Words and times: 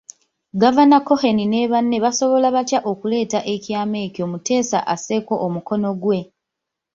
Gavana 0.61 0.97
Cohen 1.07 1.39
ne 1.51 1.61
banne 1.71 1.97
basobola 2.05 2.47
batya 2.55 2.79
okuleeta 2.91 3.39
ekyama 3.53 3.97
ekyo 4.07 4.25
Muteesa 4.31 4.79
asseeko 4.93 5.33
omukono 5.45 5.89
ggwe. 5.95 6.19